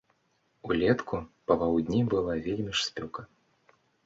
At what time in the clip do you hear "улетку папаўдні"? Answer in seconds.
0.69-2.01